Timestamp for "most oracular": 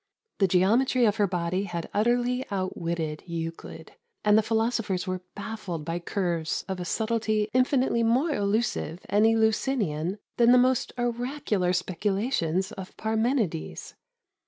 10.57-11.71